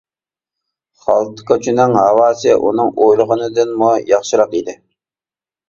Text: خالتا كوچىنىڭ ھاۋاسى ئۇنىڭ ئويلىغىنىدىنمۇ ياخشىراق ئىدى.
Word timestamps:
خالتا 1.03 1.43
كوچىنىڭ 1.51 1.93
ھاۋاسى 1.99 2.57
ئۇنىڭ 2.57 2.91
ئويلىغىنىدىنمۇ 3.05 3.93
ياخشىراق 4.15 4.59
ئىدى. 4.63 4.79